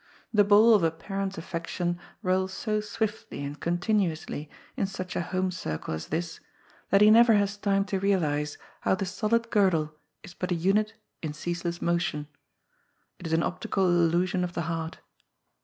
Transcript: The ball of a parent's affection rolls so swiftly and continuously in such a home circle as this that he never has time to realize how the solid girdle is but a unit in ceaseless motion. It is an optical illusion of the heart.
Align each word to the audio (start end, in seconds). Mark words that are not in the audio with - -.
The 0.33 0.43
ball 0.43 0.73
of 0.73 0.83
a 0.83 0.89
parent's 0.89 1.37
affection 1.37 1.99
rolls 2.23 2.51
so 2.53 2.81
swiftly 2.81 3.43
and 3.43 3.59
continuously 3.59 4.49
in 4.75 4.87
such 4.87 5.15
a 5.15 5.21
home 5.21 5.51
circle 5.51 5.93
as 5.93 6.07
this 6.07 6.39
that 6.89 7.01
he 7.01 7.11
never 7.11 7.35
has 7.35 7.55
time 7.55 7.85
to 7.85 7.99
realize 7.99 8.57
how 8.79 8.95
the 8.95 9.05
solid 9.05 9.51
girdle 9.51 9.93
is 10.23 10.33
but 10.33 10.51
a 10.51 10.55
unit 10.55 10.95
in 11.21 11.33
ceaseless 11.33 11.83
motion. 11.83 12.25
It 13.19 13.27
is 13.27 13.33
an 13.33 13.43
optical 13.43 13.85
illusion 13.85 14.43
of 14.43 14.53
the 14.53 14.61
heart. 14.63 15.01